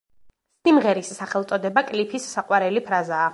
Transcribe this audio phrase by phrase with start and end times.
[0.67, 3.29] სიმღერის სახელწოდება კლიფის საყვარელი ფრაზაა.